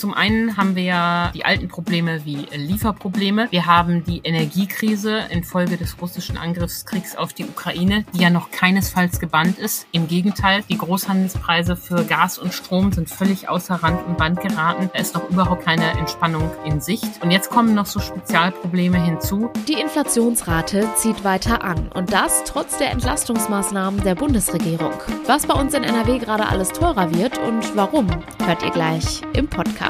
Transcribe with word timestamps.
Zum 0.00 0.14
einen 0.14 0.56
haben 0.56 0.76
wir 0.76 0.82
ja 0.82 1.30
die 1.34 1.44
alten 1.44 1.68
Probleme 1.68 2.24
wie 2.24 2.46
Lieferprobleme. 2.56 3.48
Wir 3.50 3.66
haben 3.66 4.02
die 4.02 4.22
Energiekrise 4.24 5.26
infolge 5.28 5.76
des 5.76 6.00
russischen 6.00 6.38
Angriffskriegs 6.38 7.16
auf 7.16 7.34
die 7.34 7.44
Ukraine, 7.44 8.06
die 8.14 8.22
ja 8.22 8.30
noch 8.30 8.50
keinesfalls 8.50 9.20
gebannt 9.20 9.58
ist. 9.58 9.86
Im 9.92 10.08
Gegenteil, 10.08 10.64
die 10.70 10.78
Großhandelspreise 10.78 11.76
für 11.76 12.02
Gas 12.04 12.38
und 12.38 12.54
Strom 12.54 12.92
sind 12.92 13.10
völlig 13.10 13.50
außer 13.50 13.74
Rand 13.74 14.06
und 14.06 14.16
Band 14.16 14.40
geraten. 14.40 14.88
Da 14.90 15.00
ist 15.00 15.14
noch 15.14 15.28
überhaupt 15.28 15.66
keine 15.66 15.90
Entspannung 15.90 16.50
in 16.64 16.80
Sicht. 16.80 17.22
Und 17.22 17.30
jetzt 17.30 17.50
kommen 17.50 17.74
noch 17.74 17.84
so 17.84 18.00
Spezialprobleme 18.00 19.04
hinzu. 19.04 19.50
Die 19.68 19.74
Inflationsrate 19.74 20.88
zieht 20.96 21.24
weiter 21.24 21.62
an 21.62 21.90
und 21.92 22.10
das 22.10 22.44
trotz 22.44 22.78
der 22.78 22.90
Entlastungsmaßnahmen 22.90 24.02
der 24.02 24.14
Bundesregierung. 24.14 24.94
Was 25.26 25.44
bei 25.44 25.60
uns 25.60 25.74
in 25.74 25.84
NRW 25.84 26.20
gerade 26.20 26.46
alles 26.46 26.70
teurer 26.70 27.14
wird 27.14 27.36
und 27.36 27.76
warum, 27.76 28.06
hört 28.46 28.62
ihr 28.62 28.70
gleich 28.70 29.20
im 29.34 29.46
Podcast. 29.46 29.89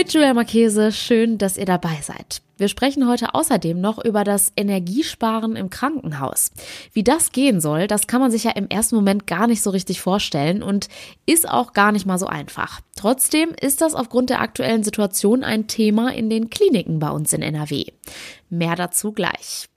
Mit 0.00 0.14
Julia 0.14 0.32
Marchese, 0.32 0.92
schön, 0.92 1.36
dass 1.36 1.58
ihr 1.58 1.66
dabei 1.66 1.98
seid. 2.00 2.40
Wir 2.56 2.68
sprechen 2.68 3.06
heute 3.06 3.34
außerdem 3.34 3.78
noch 3.78 4.02
über 4.02 4.24
das 4.24 4.50
Energiesparen 4.56 5.56
im 5.56 5.68
Krankenhaus. 5.68 6.52
Wie 6.94 7.04
das 7.04 7.32
gehen 7.32 7.60
soll, 7.60 7.86
das 7.86 8.06
kann 8.06 8.22
man 8.22 8.30
sich 8.30 8.44
ja 8.44 8.52
im 8.52 8.66
ersten 8.68 8.96
Moment 8.96 9.26
gar 9.26 9.46
nicht 9.46 9.60
so 9.60 9.68
richtig 9.68 10.00
vorstellen 10.00 10.62
und 10.62 10.88
ist 11.26 11.46
auch 11.46 11.74
gar 11.74 11.92
nicht 11.92 12.06
mal 12.06 12.18
so 12.18 12.24
einfach. 12.24 12.80
Trotzdem 12.96 13.50
ist 13.60 13.82
das 13.82 13.94
aufgrund 13.94 14.30
der 14.30 14.40
aktuellen 14.40 14.84
Situation 14.84 15.44
ein 15.44 15.66
Thema 15.66 16.14
in 16.14 16.30
den 16.30 16.48
Kliniken 16.48 16.98
bei 16.98 17.10
uns 17.10 17.34
in 17.34 17.42
NRW. 17.42 17.84
Mehr 18.48 18.76
dazu 18.76 19.12
gleich. 19.12 19.69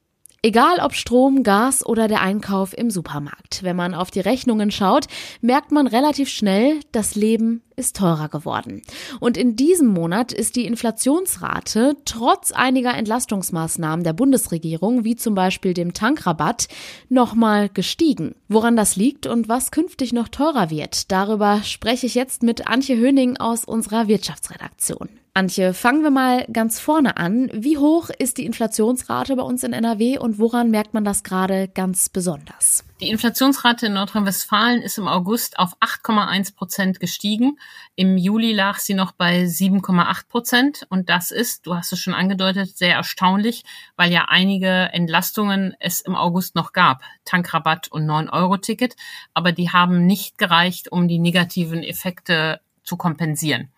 Egal 0.46 0.80
ob 0.82 0.94
Strom, 0.94 1.44
Gas 1.44 1.86
oder 1.86 2.10
der 2.10 2.20
Einkauf 2.20 2.77
im 2.77 2.91
Supermarkt. 2.91 3.63
Wenn 3.63 3.77
man 3.77 3.94
auf 3.94 4.12
die 4.12 4.20
Rechnungen 4.20 4.72
schaut, 4.72 5.05
merkt 5.40 5.72
man 5.72 5.88
relativ 5.88 6.27
schnell, 6.27 6.82
das 6.91 7.16
Leben 7.16 7.62
ist 7.77 7.96
teurer 7.96 8.27
geworden. 8.27 8.82
Und 9.22 9.38
in 9.38 9.55
diesem 9.55 9.88
Monat 9.88 10.34
ist 10.34 10.58
die 10.58 10.66
Inflationsrate 10.66 11.96
trotz 12.04 12.52
einiger 12.52 12.94
Entlastungsmaßnahmen 12.94 14.04
der 14.04 14.12
Bundesregierung, 14.12 15.05
wie 15.05 15.16
zum 15.16 15.34
Beispiel 15.34 15.74
dem 15.74 15.94
Tankrabatt, 15.94 16.68
nochmal 17.07 17.70
gestiegen. 17.70 18.35
Woran 18.50 18.76
das 18.76 18.98
liegt 18.98 19.28
und 19.28 19.48
was 19.48 19.72
künftig 19.72 20.12
noch 20.12 20.28
teurer 20.28 20.70
wird, 20.70 21.10
darüber 21.13 21.63
spreche 21.63 22.05
ich 22.05 22.16
jetzt 22.16 22.44
mit 22.44 22.68
Antje 22.68 22.98
Höning 22.98 23.38
aus 23.38 23.63
unserer 23.63 24.10
Wirtschaftsredaktion. 24.10 25.07
Antje, 25.35 25.73
fangen 25.73 26.03
wir 26.03 26.12
mal 26.12 26.45
ganz 26.53 26.79
vorne 26.79 27.17
an. 27.17 27.49
Wie 27.51 27.79
hoch 27.79 28.12
ist 28.12 28.37
die 28.37 28.45
Inflationsrate 28.45 29.35
bei 29.35 29.41
uns 29.41 29.63
in 29.63 29.73
NRW 29.73 30.20
und 30.20 30.37
woran 30.37 30.70
merkt 30.70 30.93
man 30.93 31.03
das 31.03 31.23
gerade 31.23 31.67
ganz 31.70 32.07
besonders? 32.09 32.85
Die 33.01 33.09
Inflationsrate 33.09 33.87
in 33.87 33.93
Nordrhein-Westfalen 33.93 34.84
ist 34.84 34.99
im 34.99 35.07
August 35.07 35.57
auf 35.57 35.76
8,1 35.79 36.54
Prozent 36.55 36.99
gestiegen. 36.99 37.57
Im 37.95 38.15
Juli 38.15 38.54
lag 38.54 38.77
sie 38.77 38.93
noch 38.93 39.11
bei 39.11 39.45
7,8 39.45 40.27
Prozent. 40.27 40.85
Und 40.89 41.09
das 41.09 41.31
ist, 41.31 41.65
du 41.65 41.73
hast 41.73 41.91
es 41.91 41.98
schon 41.98 42.13
angedeutet, 42.13 42.77
sehr 42.77 42.93
erstaunlich, 42.93 43.63
weil 43.95 44.11
ja 44.11 44.26
einige 44.27 44.89
Entlastungen 44.93 45.73
es 45.79 46.01
im 46.01 46.15
August 46.15 46.54
noch 46.54 46.73
gab. 46.73 47.01
Tankrabatt 47.26 47.87
und 47.87 48.05
9-Euro-Ticket. 48.05 48.95
Aber 49.34 49.51
die 49.51 49.71
haben 49.71 50.05
nicht 50.05 50.37
gereicht, 50.37 50.91
um 50.91 51.07
die 51.07 51.17
negativen 51.17 51.81
Effekte 51.81 52.61
zu 52.84 52.98
kompensieren. 52.98 53.71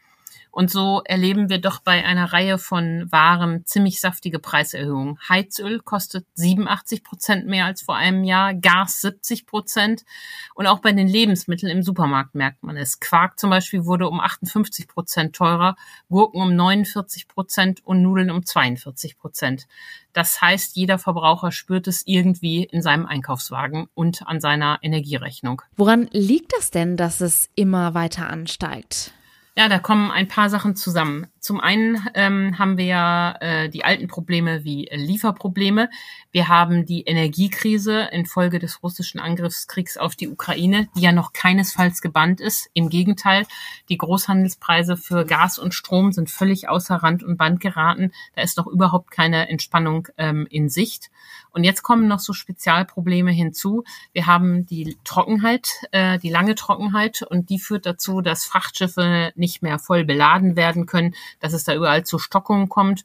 Und 0.55 0.71
so 0.71 1.01
erleben 1.03 1.49
wir 1.49 1.59
doch 1.59 1.81
bei 1.81 2.05
einer 2.05 2.31
Reihe 2.31 2.57
von 2.57 3.11
Waren 3.11 3.65
ziemlich 3.65 3.99
saftige 3.99 4.39
Preiserhöhungen. 4.39 5.19
Heizöl 5.27 5.81
kostet 5.81 6.25
87 6.35 7.03
Prozent 7.03 7.45
mehr 7.45 7.65
als 7.65 7.81
vor 7.81 7.97
einem 7.97 8.23
Jahr, 8.23 8.53
Gas 8.53 9.01
70 9.01 9.47
Prozent. 9.47 10.05
Und 10.53 10.65
auch 10.67 10.79
bei 10.79 10.93
den 10.93 11.09
Lebensmitteln 11.09 11.69
im 11.69 11.83
Supermarkt 11.83 12.35
merkt 12.35 12.63
man 12.63 12.77
es. 12.77 13.01
Quark 13.01 13.37
zum 13.37 13.49
Beispiel 13.49 13.83
wurde 13.83 14.07
um 14.07 14.21
58 14.21 14.87
Prozent 14.87 15.35
teurer, 15.35 15.75
Gurken 16.07 16.41
um 16.41 16.55
49 16.55 17.27
Prozent 17.27 17.85
und 17.85 18.01
Nudeln 18.01 18.31
um 18.31 18.45
42 18.45 19.17
Prozent. 19.17 19.67
Das 20.13 20.39
heißt, 20.39 20.77
jeder 20.77 20.99
Verbraucher 20.99 21.51
spürt 21.51 21.85
es 21.89 22.03
irgendwie 22.05 22.63
in 22.63 22.81
seinem 22.81 23.07
Einkaufswagen 23.07 23.89
und 23.93 24.25
an 24.25 24.39
seiner 24.39 24.79
Energierechnung. 24.81 25.63
Woran 25.75 26.07
liegt 26.13 26.53
das 26.57 26.71
denn, 26.71 26.95
dass 26.95 27.19
es 27.19 27.49
immer 27.55 27.93
weiter 27.93 28.29
ansteigt? 28.29 29.11
Ja, 29.57 29.69
da 29.69 29.79
kommen 29.79 30.11
ein 30.11 30.27
paar 30.27 30.49
Sachen 30.49 30.75
zusammen. 30.75 31.27
Zum 31.39 31.61
einen 31.61 32.05
ähm, 32.13 32.59
haben 32.59 32.77
wir 32.77 32.85
ja 32.85 33.37
äh, 33.39 33.69
die 33.69 33.85
alten 33.85 34.09
Probleme 34.09 34.65
wie 34.65 34.89
Lieferprobleme. 34.91 35.89
Wir 36.31 36.49
haben 36.49 36.85
die 36.85 37.03
Energiekrise 37.03 38.09
infolge 38.11 38.59
des 38.59 38.83
russischen 38.83 39.21
Angriffskriegs 39.21 39.95
auf 39.95 40.17
die 40.17 40.27
Ukraine, 40.27 40.89
die 40.97 41.01
ja 41.01 41.13
noch 41.13 41.31
keinesfalls 41.31 42.01
gebannt 42.01 42.41
ist. 42.41 42.67
Im 42.73 42.89
Gegenteil, 42.89 43.45
die 43.87 43.97
Großhandelspreise 43.97 44.97
für 44.97 45.23
Gas 45.23 45.57
und 45.57 45.73
Strom 45.73 46.11
sind 46.11 46.29
völlig 46.29 46.67
außer 46.67 46.95
Rand 46.95 47.23
und 47.23 47.37
Band 47.37 47.61
geraten. 47.61 48.11
Da 48.35 48.41
ist 48.41 48.57
noch 48.57 48.67
überhaupt 48.67 49.11
keine 49.11 49.47
Entspannung 49.47 50.09
ähm, 50.17 50.47
in 50.49 50.67
Sicht. 50.67 51.11
Und 51.51 51.63
jetzt 51.63 51.83
kommen 51.83 52.07
noch 52.07 52.19
so 52.19 52.33
Spezialprobleme 52.33 53.31
hinzu. 53.31 53.85
Wir 54.11 54.25
haben 54.25 54.65
die 54.65 54.97
Trockenheit, 55.05 55.69
äh, 55.91 56.19
die 56.19 56.29
lange 56.29 56.55
Trockenheit 56.55 57.21
und 57.21 57.49
die 57.49 57.59
führt 57.59 57.85
dazu, 57.85 58.19
dass 58.19 58.43
Frachtschiffe 58.43 59.31
nicht 59.35 59.44
mehr 59.61 59.79
voll 59.79 60.03
beladen 60.03 60.55
werden 60.55 60.85
können, 60.85 61.15
dass 61.39 61.53
es 61.53 61.63
da 61.63 61.73
überall 61.73 62.03
zu 62.03 62.19
Stockungen 62.19 62.69
kommt. 62.69 63.03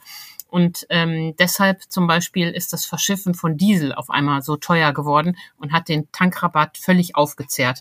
Und 0.48 0.86
ähm, 0.90 1.36
deshalb 1.38 1.82
zum 1.90 2.08
Beispiel 2.08 2.50
ist 2.50 2.72
das 2.72 2.84
Verschiffen 2.84 3.34
von 3.34 3.56
Diesel 3.56 3.94
auf 3.94 4.10
einmal 4.10 4.42
so 4.42 4.56
teuer 4.56 4.92
geworden 4.92 5.36
und 5.58 5.72
hat 5.72 5.88
den 5.88 6.10
Tankrabatt 6.10 6.76
völlig 6.76 7.14
aufgezehrt. 7.14 7.80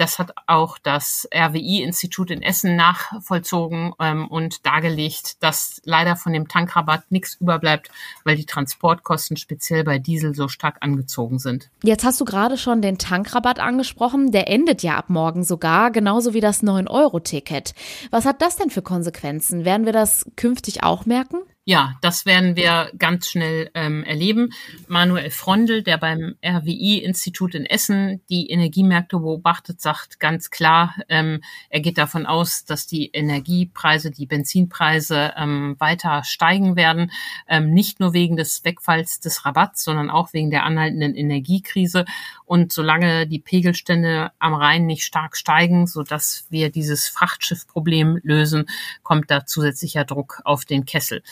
Das 0.00 0.18
hat 0.18 0.32
auch 0.46 0.78
das 0.78 1.28
RWI-Institut 1.30 2.30
in 2.30 2.40
Essen 2.40 2.74
nachvollzogen 2.74 3.92
ähm, 4.00 4.28
und 4.28 4.64
dargelegt, 4.64 5.42
dass 5.42 5.82
leider 5.84 6.16
von 6.16 6.32
dem 6.32 6.48
Tankrabatt 6.48 7.02
nichts 7.10 7.34
überbleibt, 7.34 7.90
weil 8.24 8.36
die 8.36 8.46
Transportkosten 8.46 9.36
speziell 9.36 9.84
bei 9.84 9.98
Diesel 9.98 10.34
so 10.34 10.48
stark 10.48 10.78
angezogen 10.80 11.38
sind. 11.38 11.68
Jetzt 11.82 12.02
hast 12.02 12.18
du 12.18 12.24
gerade 12.24 12.56
schon 12.56 12.80
den 12.80 12.96
Tankrabatt 12.96 13.60
angesprochen. 13.60 14.32
Der 14.32 14.48
endet 14.48 14.82
ja 14.82 14.96
ab 14.96 15.10
morgen 15.10 15.44
sogar, 15.44 15.90
genauso 15.90 16.32
wie 16.32 16.40
das 16.40 16.62
9-Euro-Ticket. 16.62 17.74
Was 18.10 18.24
hat 18.24 18.40
das 18.40 18.56
denn 18.56 18.70
für 18.70 18.80
Konsequenzen? 18.80 19.66
Werden 19.66 19.84
wir 19.84 19.92
das 19.92 20.24
künftig 20.34 20.82
auch 20.82 21.04
merken? 21.04 21.36
Ja, 21.70 21.94
das 22.00 22.26
werden 22.26 22.56
wir 22.56 22.90
ganz 22.98 23.28
schnell 23.28 23.70
ähm, 23.74 24.02
erleben. 24.02 24.52
Manuel 24.88 25.30
Frondel, 25.30 25.84
der 25.84 25.98
beim 25.98 26.34
RWI-Institut 26.44 27.54
in 27.54 27.64
Essen 27.64 28.20
die 28.28 28.50
Energiemärkte 28.50 29.20
beobachtet, 29.20 29.80
sagt 29.80 30.18
ganz 30.18 30.50
klar, 30.50 30.96
ähm, 31.08 31.42
er 31.68 31.78
geht 31.78 31.96
davon 31.96 32.26
aus, 32.26 32.64
dass 32.64 32.88
die 32.88 33.10
Energiepreise, 33.12 34.10
die 34.10 34.26
Benzinpreise 34.26 35.34
ähm, 35.36 35.76
weiter 35.78 36.24
steigen 36.24 36.74
werden, 36.74 37.12
ähm, 37.46 37.70
nicht 37.70 38.00
nur 38.00 38.14
wegen 38.14 38.36
des 38.36 38.64
Wegfalls 38.64 39.20
des 39.20 39.46
Rabatts, 39.46 39.84
sondern 39.84 40.10
auch 40.10 40.32
wegen 40.32 40.50
der 40.50 40.64
anhaltenden 40.64 41.14
Energiekrise. 41.14 42.04
Und 42.46 42.72
solange 42.72 43.28
die 43.28 43.38
Pegelstände 43.38 44.32
am 44.40 44.54
Rhein 44.54 44.86
nicht 44.86 45.04
stark 45.04 45.36
steigen, 45.36 45.86
so 45.86 46.02
dass 46.02 46.46
wir 46.50 46.70
dieses 46.72 47.06
Frachtschiffproblem 47.06 48.18
lösen, 48.24 48.66
kommt 49.04 49.30
da 49.30 49.46
zusätzlicher 49.46 50.04
Druck 50.04 50.40
auf 50.42 50.64
den 50.64 50.84
Kessel. 50.84 51.22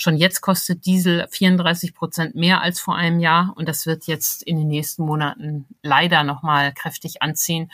Schon 0.00 0.16
jetzt 0.16 0.42
kostet 0.42 0.86
Diesel 0.86 1.26
34 1.28 1.92
Prozent 1.92 2.36
mehr 2.36 2.62
als 2.62 2.78
vor 2.78 2.94
einem 2.94 3.18
Jahr 3.18 3.52
und 3.56 3.68
das 3.68 3.84
wird 3.84 4.06
jetzt 4.06 4.44
in 4.44 4.56
den 4.56 4.68
nächsten 4.68 5.02
Monaten 5.04 5.66
leider 5.82 6.22
nochmal 6.22 6.72
kräftig 6.72 7.20
anziehen, 7.20 7.72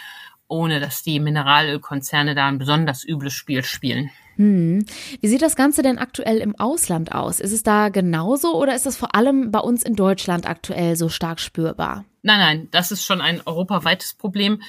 ohne 0.48 0.80
dass 0.80 1.02
die 1.02 1.20
Mineralölkonzerne 1.20 2.34
da 2.34 2.48
ein 2.48 2.56
besonders 2.56 3.04
übles 3.04 3.34
Spiel 3.34 3.62
spielen. 3.62 4.10
Hm. 4.36 4.86
Wie 5.20 5.28
sieht 5.28 5.42
das 5.42 5.54
Ganze 5.54 5.82
denn 5.82 5.98
aktuell 5.98 6.38
im 6.38 6.58
Ausland 6.58 7.12
aus? 7.12 7.40
Ist 7.40 7.52
es 7.52 7.62
da 7.62 7.90
genauso 7.90 8.58
oder 8.58 8.74
ist 8.74 8.86
es 8.86 8.96
vor 8.96 9.14
allem 9.14 9.50
bei 9.50 9.60
uns 9.60 9.82
in 9.82 9.94
Deutschland 9.94 10.48
aktuell 10.48 10.96
so 10.96 11.10
stark 11.10 11.40
spürbar? 11.40 12.06
Nein, 12.22 12.38
nein, 12.38 12.68
das 12.70 12.90
ist 12.90 13.04
schon 13.04 13.20
ein 13.20 13.42
europaweites 13.44 14.14
Problem 14.14 14.62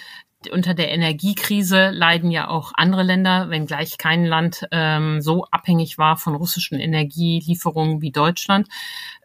unter 0.52 0.74
der 0.74 0.92
Energiekrise 0.92 1.90
leiden 1.90 2.32
ja 2.32 2.48
auch 2.48 2.72
andere 2.76 3.04
Länder, 3.04 3.50
wenngleich 3.50 3.98
kein 3.98 4.26
Land 4.26 4.68
ähm, 4.72 5.22
so 5.22 5.46
abhängig 5.46 5.98
war 5.98 6.18
von 6.18 6.36
russischen 6.36 6.80
Energielieferungen 6.80 8.02
wie 8.02 8.12
Deutschland. 8.12 8.68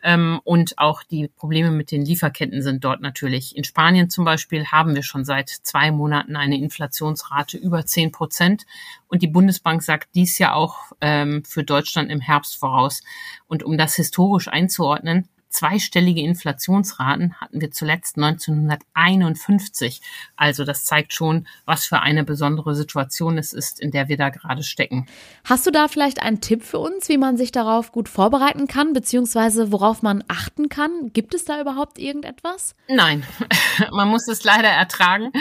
Ähm, 0.02 0.40
und 0.44 0.78
auch 0.78 1.02
die 1.02 1.28
Probleme 1.28 1.70
mit 1.70 1.90
den 1.90 2.04
Lieferketten 2.04 2.62
sind 2.62 2.84
dort 2.84 3.00
natürlich. 3.00 3.56
In 3.56 3.64
Spanien 3.64 4.10
zum 4.10 4.24
Beispiel 4.24 4.66
haben 4.66 4.94
wir 4.94 5.02
schon 5.02 5.24
seit 5.24 5.48
zwei 5.48 5.90
Monaten 5.90 6.36
eine 6.36 6.58
Inflationsrate 6.58 7.58
über 7.58 7.84
zehn 7.84 8.12
Prozent. 8.12 8.64
Und 9.08 9.22
die 9.22 9.28
Bundesbank 9.28 9.82
sagt 9.82 10.14
dies 10.14 10.38
ja 10.38 10.54
auch 10.54 10.92
ähm, 11.00 11.44
für 11.44 11.64
Deutschland 11.64 12.10
im 12.10 12.20
Herbst 12.20 12.56
voraus. 12.56 13.02
Und 13.46 13.62
um 13.62 13.76
das 13.76 13.94
historisch 13.94 14.48
einzuordnen, 14.48 15.28
Zweistellige 15.50 16.20
Inflationsraten 16.20 17.34
hatten 17.40 17.60
wir 17.60 17.72
zuletzt 17.72 18.16
1951. 18.16 20.00
Also 20.36 20.64
das 20.64 20.84
zeigt 20.84 21.12
schon, 21.12 21.48
was 21.64 21.86
für 21.86 22.00
eine 22.00 22.22
besondere 22.22 22.76
Situation 22.76 23.36
es 23.36 23.52
ist, 23.52 23.80
in 23.80 23.90
der 23.90 24.08
wir 24.08 24.16
da 24.16 24.28
gerade 24.28 24.62
stecken. 24.62 25.06
Hast 25.44 25.66
du 25.66 25.72
da 25.72 25.88
vielleicht 25.88 26.22
einen 26.22 26.40
Tipp 26.40 26.62
für 26.62 26.78
uns, 26.78 27.08
wie 27.08 27.18
man 27.18 27.36
sich 27.36 27.50
darauf 27.50 27.90
gut 27.90 28.08
vorbereiten 28.08 28.68
kann, 28.68 28.92
beziehungsweise 28.92 29.72
worauf 29.72 30.02
man 30.02 30.22
achten 30.28 30.68
kann? 30.68 31.10
Gibt 31.12 31.34
es 31.34 31.44
da 31.44 31.60
überhaupt 31.60 31.98
irgendetwas? 31.98 32.76
Nein, 32.88 33.24
man 33.90 34.06
muss 34.06 34.28
es 34.28 34.44
leider 34.44 34.68
ertragen 34.68 35.32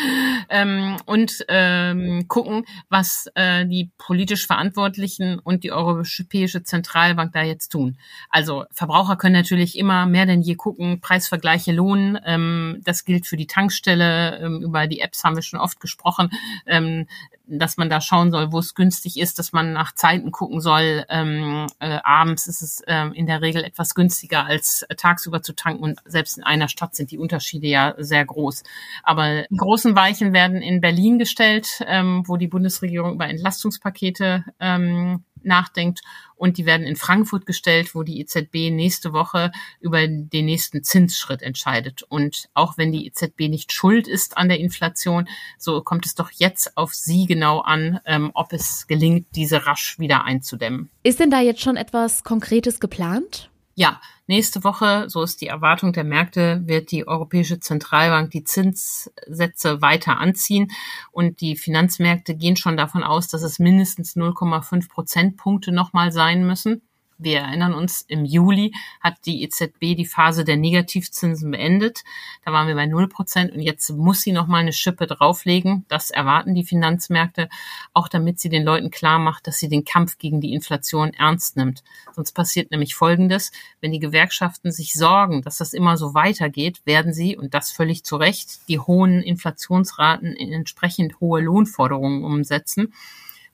ähm, 0.49 0.97
und 1.05 1.45
ähm, 1.49 2.27
gucken, 2.27 2.65
was 2.89 3.29
äh, 3.35 3.67
die 3.67 3.91
politisch 3.99 4.47
Verantwortlichen 4.47 5.37
und 5.37 5.63
die 5.63 5.71
Europäische 5.71 6.63
Zentralbank 6.63 7.31
da 7.33 7.43
jetzt 7.43 7.69
tun. 7.69 7.99
Also 8.31 8.65
Verbraucher 8.71 9.15
können 9.15 9.35
natürlich 9.35 9.77
immer 9.77 9.98
mehr 10.05 10.25
denn 10.25 10.41
je 10.41 10.55
gucken, 10.55 11.01
Preisvergleiche 11.01 11.71
lohnen. 11.71 12.17
Ähm, 12.25 12.81
das 12.83 13.05
gilt 13.05 13.27
für 13.27 13.37
die 13.37 13.47
Tankstelle. 13.47 14.39
Ähm, 14.39 14.61
über 14.61 14.87
die 14.87 14.99
Apps 15.01 15.23
haben 15.23 15.35
wir 15.35 15.43
schon 15.43 15.59
oft 15.59 15.79
gesprochen, 15.79 16.29
ähm, 16.65 17.07
dass 17.49 17.77
man 17.77 17.89
da 17.89 17.99
schauen 17.99 18.31
soll, 18.31 18.51
wo 18.51 18.59
es 18.59 18.75
günstig 18.75 19.19
ist, 19.19 19.39
dass 19.39 19.53
man 19.53 19.73
nach 19.73 19.93
Zeiten 19.93 20.31
gucken 20.31 20.61
soll. 20.61 21.05
Ähm, 21.09 21.67
äh, 21.79 21.99
abends 22.03 22.47
ist 22.47 22.61
es 22.61 22.83
ähm, 22.87 23.13
in 23.13 23.25
der 23.25 23.41
Regel 23.41 23.63
etwas 23.63 23.95
günstiger 23.95 24.45
als 24.45 24.83
äh, 24.83 24.95
tagsüber 24.95 25.41
zu 25.41 25.53
tanken 25.53 25.83
und 25.83 25.99
selbst 26.05 26.37
in 26.37 26.43
einer 26.43 26.67
Stadt 26.67 26.95
sind 26.95 27.11
die 27.11 27.17
Unterschiede 27.17 27.67
ja 27.67 27.95
sehr 27.97 28.25
groß. 28.25 28.63
Aber 29.03 29.43
die 29.49 29.57
großen 29.57 29.95
Weichen 29.95 30.33
werden 30.33 30.61
in 30.61 30.81
Berlin 30.81 31.17
gestellt, 31.17 31.83
ähm, 31.87 32.23
wo 32.27 32.37
die 32.37 32.47
Bundesregierung 32.47 33.13
über 33.13 33.27
Entlastungspakete 33.27 34.45
ähm, 34.59 35.23
nachdenkt. 35.43 36.01
Und 36.35 36.57
die 36.57 36.65
werden 36.65 36.87
in 36.87 36.95
Frankfurt 36.95 37.45
gestellt, 37.45 37.93
wo 37.95 38.03
die 38.03 38.21
EZB 38.21 38.71
nächste 38.71 39.11
Woche 39.11 39.51
über 39.81 40.07
den 40.07 40.45
nächsten 40.45 40.83
Zinsschritt 40.83 41.41
entscheidet. 41.41 42.03
Und 42.03 42.49
auch 42.53 42.77
wenn 42.77 42.93
die 42.93 43.05
EZB 43.07 43.49
nicht 43.49 43.73
schuld 43.73 44.07
ist 44.07 44.37
an 44.37 44.47
der 44.47 44.59
Inflation, 44.59 45.27
so 45.57 45.81
kommt 45.81 46.05
es 46.05 46.15
doch 46.15 46.31
jetzt 46.31 46.77
auf 46.77 46.93
sie 46.93 47.25
genau 47.25 47.59
an, 47.59 47.99
ähm, 48.05 48.31
ob 48.33 48.53
es 48.53 48.87
gelingt, 48.87 49.27
diese 49.35 49.65
rasch 49.65 49.99
wieder 49.99 50.23
einzudämmen. 50.23 50.89
Ist 51.03 51.19
denn 51.19 51.29
da 51.29 51.41
jetzt 51.41 51.61
schon 51.61 51.75
etwas 51.75 52.23
Konkretes 52.23 52.79
geplant? 52.79 53.48
Ja, 53.79 54.01
nächste 54.27 54.65
Woche, 54.65 55.09
so 55.09 55.23
ist 55.23 55.39
die 55.39 55.47
Erwartung 55.47 55.93
der 55.93 56.03
Märkte, 56.03 56.63
wird 56.65 56.91
die 56.91 57.07
Europäische 57.07 57.61
Zentralbank 57.61 58.29
die 58.29 58.43
Zinssätze 58.43 59.81
weiter 59.81 60.17
anziehen. 60.17 60.69
Und 61.13 61.39
die 61.39 61.55
Finanzmärkte 61.55 62.35
gehen 62.35 62.57
schon 62.57 62.75
davon 62.75 63.05
aus, 63.05 63.29
dass 63.29 63.41
es 63.41 63.57
mindestens 63.57 64.17
0,5 64.17 64.89
Prozentpunkte 64.89 65.71
nochmal 65.71 66.11
sein 66.11 66.45
müssen. 66.45 66.81
Wir 67.21 67.39
erinnern 67.39 67.73
uns, 67.73 68.05
im 68.07 68.23
Juli 68.23 68.73
hat 69.01 69.17
die 69.25 69.43
EZB 69.43 69.97
die 69.97 70.05
Phase 70.05 70.45
der 70.45 70.55
Negativzinsen 70.55 71.51
beendet. 71.51 72.05
Da 72.45 72.53
waren 72.53 72.69
wir 72.69 72.75
bei 72.75 72.85
0 72.85 73.09
Prozent 73.09 73.51
und 73.51 73.59
jetzt 73.59 73.89
muss 73.89 74.21
sie 74.21 74.31
nochmal 74.31 74.61
eine 74.61 74.71
Schippe 74.71 75.05
drauflegen. 75.05 75.83
Das 75.89 76.11
erwarten 76.11 76.55
die 76.55 76.63
Finanzmärkte, 76.63 77.49
auch 77.93 78.07
damit 78.07 78.39
sie 78.39 78.47
den 78.47 78.63
Leuten 78.63 78.89
klar 78.89 79.19
macht, 79.19 79.47
dass 79.47 79.59
sie 79.59 79.67
den 79.67 79.83
Kampf 79.83 80.17
gegen 80.17 80.39
die 80.39 80.53
Inflation 80.53 81.13
ernst 81.13 81.57
nimmt. 81.57 81.83
Sonst 82.15 82.31
passiert 82.31 82.71
nämlich 82.71 82.95
Folgendes. 82.95 83.51
Wenn 83.81 83.91
die 83.91 83.99
Gewerkschaften 83.99 84.71
sich 84.71 84.93
sorgen, 84.93 85.41
dass 85.41 85.57
das 85.57 85.73
immer 85.73 85.97
so 85.97 86.13
weitergeht, 86.13 86.79
werden 86.85 87.11
sie, 87.11 87.35
und 87.35 87.53
das 87.53 87.69
völlig 87.69 88.05
zu 88.05 88.15
Recht, 88.15 88.69
die 88.69 88.79
hohen 88.79 89.21
Inflationsraten 89.21 90.33
in 90.37 90.53
entsprechend 90.53 91.19
hohe 91.19 91.41
Lohnforderungen 91.41 92.23
umsetzen. 92.23 92.93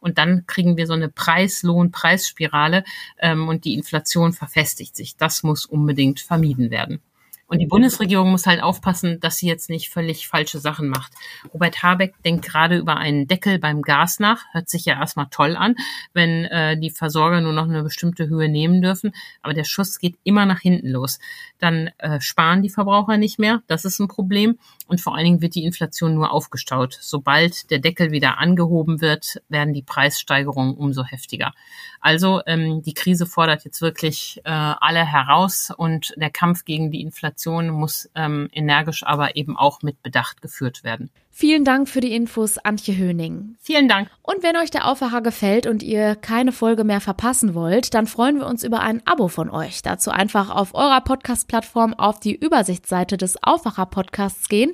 Und 0.06 0.20
dann 0.20 0.46
kriegen 0.46 0.78
wir 0.78 0.86
so 0.86 0.94
eine 0.94 1.10
Preis-Lohn-Preisspirale 1.10 2.84
ähm, 3.18 3.48
und 3.48 3.66
die 3.66 3.74
Inflation 3.74 4.34
verfestigt 4.34 4.96
sich. 4.96 5.18
Das 5.18 5.42
muss 5.42 5.66
unbedingt 5.66 6.20
vermieden 6.20 6.70
werden. 6.70 7.02
Und 7.48 7.60
die 7.60 7.68
Bundesregierung 7.68 8.32
muss 8.32 8.48
halt 8.48 8.64
aufpassen, 8.64 9.20
dass 9.20 9.38
sie 9.38 9.46
jetzt 9.48 9.70
nicht 9.70 9.90
völlig 9.90 10.28
falsche 10.28 10.58
Sachen 10.58 10.90
macht. 10.90 11.14
Robert 11.54 11.84
Habeck 11.84 12.16
denkt 12.24 12.44
gerade 12.44 12.78
über 12.78 12.98
einen 12.98 13.28
Deckel 13.28 13.60
beim 13.60 13.84
Gas 13.84 14.20
nach. 14.20 14.46
Hört 14.52 14.68
sich 14.68 14.86
ja 14.86 14.96
erstmal 14.96 15.28
toll 15.30 15.56
an, 15.56 15.76
wenn 16.14 16.46
äh, 16.46 16.76
die 16.80 16.90
Versorger 16.90 17.42
nur 17.42 17.54
noch 17.54 17.66
eine 17.66 17.84
bestimmte 17.84 18.28
Höhe 18.28 18.50
nehmen 18.50 18.82
dürfen. 18.82 19.12
Aber 19.44 19.54
der 19.54 19.64
Schuss 19.64 20.00
geht 20.00 20.18
immer 20.24 20.48
nach 20.48 20.60
hinten 20.60 20.88
los. 20.88 21.20
Dann 21.60 21.92
äh, 22.00 22.20
sparen 22.20 22.64
die 22.64 22.70
Verbraucher 22.72 23.18
nicht 23.18 23.38
mehr. 23.38 23.62
Das 23.68 23.86
ist 23.86 24.00
ein 24.00 24.08
Problem. 24.08 24.58
Und 24.88 25.00
vor 25.00 25.16
allen 25.16 25.26
Dingen 25.26 25.42
wird 25.42 25.54
die 25.54 25.66
Inflation 25.66 26.16
nur 26.16 26.32
aufgestaut. 26.32 26.98
Sobald 27.00 27.70
der 27.70 27.80
Deckel 27.80 28.10
wieder 28.10 28.40
angehoben 28.40 29.02
wird, 29.02 29.40
werden 29.50 29.74
die 29.74 29.84
Preissteigerungen 29.84 30.76
umso 30.76 31.04
heftiger. 31.04 31.54
Also 32.02 32.42
ähm, 32.48 32.82
die 32.82 32.94
Krise 32.94 33.28
fordert 33.28 33.66
jetzt 33.66 33.82
wirklich 33.82 34.42
äh, 34.46 34.50
alle 34.50 35.06
heraus 35.06 35.72
und 35.76 36.14
der 36.18 36.30
Kampf 36.32 36.66
gegen 36.66 36.90
die 36.90 37.02
Inflation 37.02 37.35
Kommunikation 37.36 37.70
muss 37.70 38.10
ähm, 38.16 38.50
energisch, 38.54 39.04
aber 39.04 39.36
eben 39.36 39.58
auch 39.58 39.82
mit 39.82 40.02
Bedacht 40.02 40.42
geführt 40.42 40.84
werden. 40.84 41.10
Vielen 41.32 41.66
Dank 41.66 41.90
für 41.90 42.00
die 42.00 42.16
Infos, 42.16 42.58
Antje 42.58 42.96
Höning. 42.96 43.56
Vielen 43.60 43.90
Dank. 43.90 44.10
Und 44.22 44.42
wenn 44.42 44.56
euch 44.56 44.72
der 44.72 44.88
Aufwacher 44.88 45.22
gefällt 45.22 45.68
und 45.68 45.84
ihr 45.84 46.16
keine 46.16 46.52
Folge 46.52 46.84
mehr 46.84 47.02
verpassen 47.02 47.54
wollt, 47.54 47.94
dann 47.94 48.08
freuen 48.08 48.40
wir 48.40 48.48
uns 48.48 48.64
über 48.64 48.80
ein 48.80 49.06
Abo 49.06 49.28
von 49.28 49.50
euch. 49.50 49.82
Dazu 49.82 50.12
einfach 50.12 50.50
auf 50.50 50.74
eurer 50.74 51.02
Podcast-Plattform 51.02 51.94
auf 51.94 52.20
die 52.20 52.36
Übersichtsseite 52.36 53.18
des 53.18 53.42
Aufwacher-Podcasts 53.44 54.48
gehen 54.48 54.72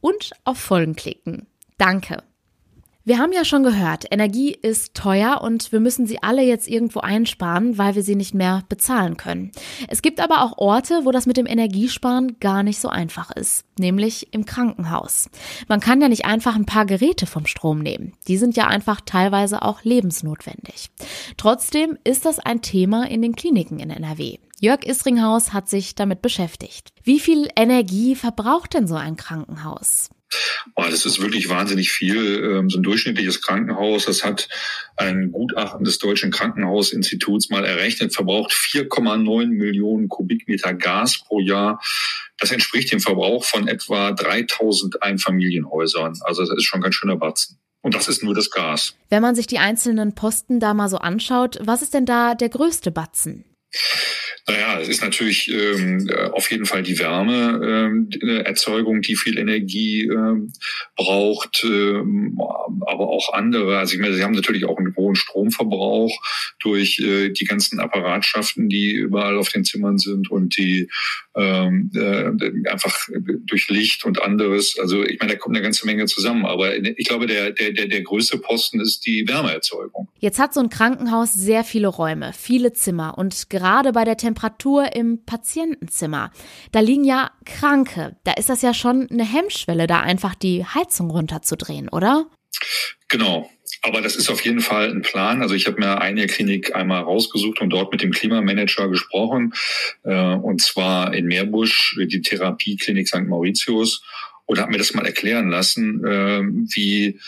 und 0.00 0.32
auf 0.44 0.58
Folgen 0.58 0.94
klicken. 0.94 1.46
Danke. 1.78 2.22
Wir 3.06 3.18
haben 3.18 3.32
ja 3.32 3.44
schon 3.44 3.64
gehört, 3.64 4.06
Energie 4.10 4.52
ist 4.52 4.94
teuer 4.94 5.42
und 5.42 5.72
wir 5.72 5.80
müssen 5.80 6.06
sie 6.06 6.22
alle 6.22 6.40
jetzt 6.40 6.66
irgendwo 6.66 7.00
einsparen, 7.00 7.76
weil 7.76 7.96
wir 7.96 8.02
sie 8.02 8.14
nicht 8.14 8.32
mehr 8.32 8.62
bezahlen 8.70 9.18
können. 9.18 9.52
Es 9.88 10.00
gibt 10.00 10.20
aber 10.20 10.42
auch 10.42 10.56
Orte, 10.56 11.04
wo 11.04 11.10
das 11.10 11.26
mit 11.26 11.36
dem 11.36 11.44
Energiesparen 11.44 12.40
gar 12.40 12.62
nicht 12.62 12.80
so 12.80 12.88
einfach 12.88 13.30
ist, 13.30 13.66
nämlich 13.78 14.32
im 14.32 14.46
Krankenhaus. 14.46 15.28
Man 15.68 15.80
kann 15.80 16.00
ja 16.00 16.08
nicht 16.08 16.24
einfach 16.24 16.56
ein 16.56 16.64
paar 16.64 16.86
Geräte 16.86 17.26
vom 17.26 17.44
Strom 17.44 17.80
nehmen. 17.80 18.14
Die 18.26 18.38
sind 18.38 18.56
ja 18.56 18.68
einfach 18.68 19.02
teilweise 19.02 19.60
auch 19.60 19.84
lebensnotwendig. 19.84 20.88
Trotzdem 21.36 21.98
ist 22.04 22.24
das 22.24 22.38
ein 22.38 22.62
Thema 22.62 23.06
in 23.06 23.20
den 23.20 23.36
Kliniken 23.36 23.80
in 23.80 23.90
NRW. 23.90 24.38
Jörg 24.60 24.86
Isringhaus 24.86 25.52
hat 25.52 25.68
sich 25.68 25.94
damit 25.94 26.22
beschäftigt. 26.22 26.94
Wie 27.02 27.20
viel 27.20 27.50
Energie 27.54 28.14
verbraucht 28.14 28.72
denn 28.72 28.86
so 28.86 28.94
ein 28.94 29.16
Krankenhaus? 29.16 30.08
Oh, 30.76 30.84
das 30.90 31.06
ist 31.06 31.20
wirklich 31.20 31.48
wahnsinnig 31.48 31.90
viel. 31.90 32.42
Ähm, 32.42 32.70
so 32.70 32.78
ein 32.78 32.82
durchschnittliches 32.82 33.42
Krankenhaus, 33.42 34.06
das 34.06 34.24
hat 34.24 34.48
ein 34.96 35.30
Gutachten 35.30 35.84
des 35.84 35.98
Deutschen 35.98 36.30
Krankenhausinstituts 36.30 37.50
mal 37.50 37.64
errechnet, 37.64 38.14
verbraucht 38.14 38.52
4,9 38.52 39.46
Millionen 39.46 40.08
Kubikmeter 40.08 40.74
Gas 40.74 41.20
pro 41.20 41.40
Jahr. 41.40 41.80
Das 42.38 42.50
entspricht 42.50 42.90
dem 42.92 43.00
Verbrauch 43.00 43.44
von 43.44 43.68
etwa 43.68 44.12
3000 44.12 45.02
Einfamilienhäusern. 45.02 46.18
Also 46.22 46.44
das 46.44 46.56
ist 46.56 46.64
schon 46.64 46.80
ganz 46.80 46.94
schöner 46.94 47.16
Batzen. 47.16 47.58
Und 47.82 47.94
das 47.94 48.08
ist 48.08 48.22
nur 48.22 48.34
das 48.34 48.50
Gas. 48.50 48.96
Wenn 49.10 49.22
man 49.22 49.34
sich 49.34 49.46
die 49.46 49.58
einzelnen 49.58 50.14
Posten 50.14 50.58
da 50.58 50.72
mal 50.72 50.88
so 50.88 50.96
anschaut, 50.96 51.58
was 51.60 51.82
ist 51.82 51.92
denn 51.92 52.06
da 52.06 52.34
der 52.34 52.48
größte 52.48 52.90
Batzen? 52.90 53.44
Naja, 54.46 54.78
es 54.78 54.88
ist 54.88 55.02
natürlich 55.02 55.48
ähm, 55.48 56.06
auf 56.32 56.50
jeden 56.50 56.66
Fall 56.66 56.82
die 56.82 56.98
Wärmeerzeugung, 56.98 58.96
ähm, 58.96 59.02
die 59.02 59.16
viel 59.16 59.38
Energie 59.38 60.02
ähm, 60.04 60.52
braucht, 60.96 61.64
ähm, 61.64 62.38
aber 62.86 63.08
auch 63.08 63.32
andere. 63.32 63.78
Also 63.78 63.94
ich 63.94 64.00
meine, 64.00 64.14
sie 64.14 64.22
haben 64.22 64.34
natürlich 64.34 64.66
auch 64.66 64.76
einen 64.76 64.94
hohen 64.96 65.14
Stromverbrauch 65.14 66.12
durch 66.60 66.98
äh, 66.98 67.30
die 67.30 67.46
ganzen 67.46 67.80
Apparatschaften, 67.80 68.68
die 68.68 68.92
überall 68.92 69.38
auf 69.38 69.48
den 69.48 69.64
Zimmern 69.64 69.96
sind 69.96 70.30
und 70.30 70.58
die 70.58 70.90
ähm, 71.36 71.90
äh, 71.94 72.70
einfach 72.70 73.08
durch 73.46 73.68
Licht 73.68 74.04
und 74.04 74.22
anderes. 74.22 74.76
Also 74.80 75.02
ich 75.02 75.18
meine, 75.18 75.32
da 75.32 75.38
kommt 75.38 75.56
eine 75.56 75.62
ganze 75.62 75.86
Menge 75.86 76.06
zusammen. 76.06 76.46
Aber 76.46 76.76
ich 76.76 77.08
glaube, 77.08 77.26
der, 77.26 77.50
der, 77.50 77.72
der, 77.72 77.88
der 77.88 78.02
größte 78.02 78.38
Posten 78.38 78.80
ist 78.80 79.06
die 79.06 79.26
Wärmeerzeugung. 79.26 80.08
Jetzt 80.18 80.38
hat 80.38 80.54
so 80.54 80.60
ein 80.60 80.68
Krankenhaus 80.68 81.32
sehr 81.32 81.64
viele 81.64 81.88
Räume, 81.88 82.32
viele 82.32 82.72
Zimmer 82.72 83.18
und 83.18 83.50
gerade 83.50 83.92
bei 83.92 84.04
der 84.04 84.16
Temperatur 84.16 84.94
im 84.94 85.24
Patientenzimmer, 85.24 86.30
da 86.72 86.80
liegen 86.80 87.04
ja 87.04 87.30
Kranke. 87.44 88.16
Da 88.24 88.32
ist 88.34 88.48
das 88.48 88.62
ja 88.62 88.74
schon 88.74 89.08
eine 89.10 89.24
Hemmschwelle, 89.24 89.86
da 89.86 90.00
einfach 90.00 90.34
die 90.34 90.64
Heizung 90.64 91.10
runterzudrehen, 91.10 91.88
oder? 91.88 92.26
Genau. 93.08 93.50
Aber 93.84 94.00
das 94.00 94.16
ist 94.16 94.30
auf 94.30 94.40
jeden 94.40 94.60
Fall 94.60 94.90
ein 94.90 95.02
Plan. 95.02 95.42
Also 95.42 95.54
ich 95.54 95.66
habe 95.66 95.78
mir 95.78 96.00
eine 96.00 96.26
Klinik 96.26 96.74
einmal 96.74 97.02
rausgesucht 97.02 97.60
und 97.60 97.68
dort 97.68 97.92
mit 97.92 98.00
dem 98.00 98.12
Klimamanager 98.12 98.88
gesprochen. 98.88 99.52
Äh, 100.04 100.36
und 100.36 100.62
zwar 100.62 101.12
in 101.12 101.26
Meerbusch, 101.26 101.94
die 101.98 102.22
Therapieklinik 102.22 103.06
St. 103.06 103.26
Mauritius. 103.26 104.02
Und 104.46 104.58
habe 104.58 104.72
mir 104.72 104.78
das 104.78 104.94
mal 104.94 105.04
erklären 105.04 105.50
lassen, 105.50 106.02
äh, 106.02 106.40
wie 106.74 107.20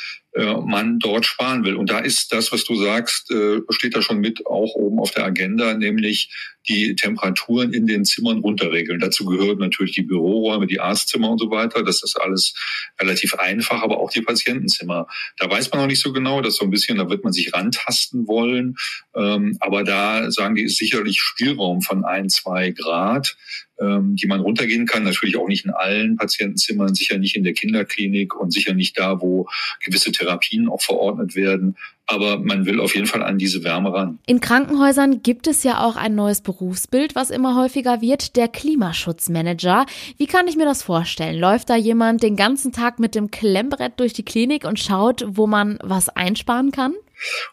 man 0.45 0.99
dort 0.99 1.25
sparen 1.25 1.65
will. 1.65 1.77
Und 1.77 1.91
da 1.91 1.99
ist 1.99 2.33
das, 2.33 2.53
was 2.53 2.65
du 2.65 2.77
sagst, 2.77 3.31
äh, 3.31 3.61
steht 3.71 3.97
da 3.97 4.03
schon 4.03 4.19
mit 4.19 4.47
auch 4.47 4.75
oben 4.75 4.99
auf 4.99 5.11
der 5.11 5.25
Agenda, 5.25 5.75
nämlich 5.75 6.31
die 6.69 6.95
Temperaturen 6.95 7.73
in 7.73 7.87
den 7.87 8.05
Zimmern 8.05 8.41
runterregeln. 8.41 9.01
Dazu 9.01 9.25
gehören 9.25 9.59
natürlich 9.59 9.95
die 9.95 10.03
Büroräume, 10.03 10.67
die 10.67 10.81
Arztzimmer 10.81 11.31
und 11.31 11.39
so 11.39 11.51
weiter. 11.51 11.83
Das 11.83 12.03
ist 12.03 12.21
alles 12.21 12.55
relativ 13.01 13.35
einfach, 13.35 13.83
aber 13.83 13.99
auch 13.99 14.11
die 14.11 14.23
Patientenzimmer. 14.23 15.07
Da 15.39 15.49
weiß 15.51 15.71
man 15.71 15.81
noch 15.81 15.87
nicht 15.87 16.03
so 16.03 16.13
genau, 16.13 16.41
das 16.41 16.57
so 16.57 16.65
ein 16.65 16.71
bisschen, 16.71 16.99
da 16.99 17.09
wird 17.09 17.25
man 17.25 17.33
sich 17.33 17.55
rantasten 17.55 18.27
wollen. 18.27 18.77
Ähm, 19.15 19.57
aber 19.61 19.85
da 19.85 20.31
sagen 20.31 20.55
die, 20.55 20.65
ist 20.65 20.79
sicherlich 20.79 21.21
Spielraum 21.21 21.83
von 21.83 22.05
ein, 22.05 22.29
zwei 22.29 22.71
Grad 22.71 23.37
ähm, 23.81 24.17
die 24.17 24.27
man 24.27 24.41
runtergehen 24.41 24.87
kann. 24.87 25.05
Natürlich 25.05 25.37
auch 25.37 25.49
nicht 25.49 25.65
in 25.65 25.71
allen 25.71 26.17
Patientenzimmern, 26.17 26.95
sicher 26.95 27.19
nicht 27.19 27.37
in 27.37 27.45
der 27.45 27.53
Kinderklinik 27.53 28.35
und 28.35 28.53
sicher 28.53 28.75
nicht 28.75 28.99
da, 28.99 29.21
wo 29.21 29.49
gewisse 29.85 30.13
Therapien 30.13 30.26
auch 30.69 30.83
verordnet 30.83 31.35
werden. 31.35 31.77
Aber 32.09 32.39
man 32.39 32.67
will 32.67 32.81
auf 32.81 32.95
jeden 32.95 33.09
Fall 33.09 33.23
an 33.23 33.37
diese 33.37 33.65
Wärme 33.65 33.93
ran. 33.93 34.19
In 34.27 34.41
Krankenhäusern 34.41 35.23
gibt 35.23 35.49
es 35.49 35.65
ja 35.65 35.85
auch 35.85 35.97
ein 35.97 36.15
neues 36.15 36.41
Berufsbild, 36.41 37.17
was 37.17 37.31
immer 37.31 37.57
häufiger 37.57 38.01
wird, 38.01 38.37
der 38.37 38.47
Klimaschutzmanager. 38.47 39.87
Wie 40.17 40.27
kann 40.27 40.47
ich 40.47 40.57
mir 40.57 40.67
das 40.67 40.85
vorstellen? 40.85 41.39
Läuft 41.39 41.69
da 41.69 41.75
jemand 41.75 42.23
den 42.23 42.37
ganzen 42.37 42.71
Tag 42.71 43.01
mit 43.01 43.17
dem 43.17 43.33
Klemmbrett 43.33 43.99
durch 43.99 44.13
die 44.13 44.25
Klinik 44.25 44.65
und 44.65 44.79
schaut, 44.79 45.25
wo 45.27 45.49
man 45.49 45.79
was 45.83 46.09
einsparen 46.09 46.71
kann? 46.71 46.95